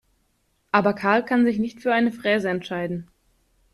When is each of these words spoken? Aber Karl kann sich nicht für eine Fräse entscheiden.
Aber 0.71 0.93
Karl 0.95 1.23
kann 1.23 1.45
sich 1.45 1.59
nicht 1.59 1.79
für 1.79 1.93
eine 1.93 2.11
Fräse 2.11 2.49
entscheiden. 2.49 3.07